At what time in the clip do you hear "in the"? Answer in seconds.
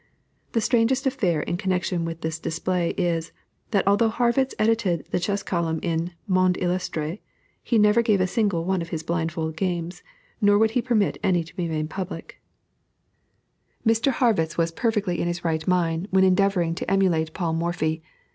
5.83-6.11